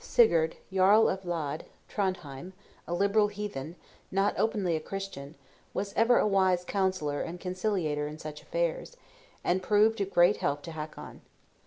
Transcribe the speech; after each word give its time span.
Sigurd, 0.03 0.55
Jarl 0.73 1.07
of 1.07 1.25
Lade 1.25 1.63
(Trondhjem), 1.87 2.53
a 2.87 2.93
liberal 2.95 3.27
heathen, 3.27 3.75
not 4.11 4.33
openly 4.35 4.75
a 4.75 4.79
Christian, 4.79 5.35
was 5.75 5.93
ever 5.93 6.17
a 6.17 6.25
wise 6.25 6.65
counsellor 6.65 7.21
and 7.21 7.39
conciliator 7.39 8.07
in 8.07 8.17
such 8.17 8.41
affairs; 8.41 8.97
and 9.43 9.61
proved 9.61 10.01
of 10.01 10.09
great 10.09 10.37
help 10.37 10.63
to 10.63 10.71
Hakon. 10.71 11.21